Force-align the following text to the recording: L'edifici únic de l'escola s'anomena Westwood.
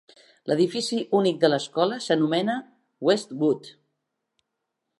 L'edifici 0.51 1.01
únic 1.19 1.37
de 1.43 1.51
l'escola 1.53 1.99
s'anomena 2.07 2.55
Westwood. 3.09 3.69